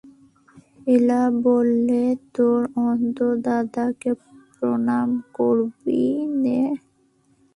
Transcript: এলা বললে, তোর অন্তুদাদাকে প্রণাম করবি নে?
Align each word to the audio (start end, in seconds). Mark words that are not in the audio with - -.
এলা 0.87 1.21
বললে, 1.43 2.01
তোর 2.33 2.59
অন্তুদাদাকে 2.83 4.11
প্রণাম 4.51 5.09
করবি 5.33 6.03
নে? 6.43 6.61